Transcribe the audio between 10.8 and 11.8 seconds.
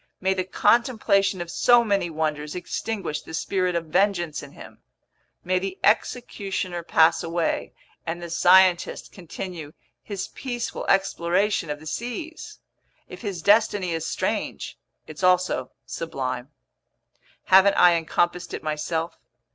exploration of